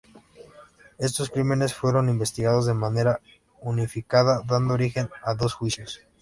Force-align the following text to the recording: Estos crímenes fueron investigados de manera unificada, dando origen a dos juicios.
Estos 0.97 1.29
crímenes 1.29 1.75
fueron 1.75 2.09
investigados 2.09 2.65
de 2.65 2.73
manera 2.73 3.21
unificada, 3.59 4.41
dando 4.47 4.73
origen 4.73 5.11
a 5.23 5.35
dos 5.35 5.53
juicios. 5.53 6.01